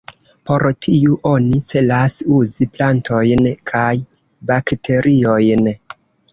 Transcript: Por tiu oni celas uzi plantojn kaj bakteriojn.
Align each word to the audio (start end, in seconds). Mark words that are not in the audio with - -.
Por 0.49 0.63
tiu 0.85 1.17
oni 1.31 1.59
celas 1.65 2.17
uzi 2.39 2.69
plantojn 2.79 3.47
kaj 3.75 3.93
bakteriojn. 4.53 5.75